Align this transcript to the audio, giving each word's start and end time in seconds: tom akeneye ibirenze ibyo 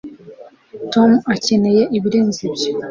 tom 0.93 1.09
akeneye 1.33 1.83
ibirenze 1.97 2.39
ibyo 2.47 2.69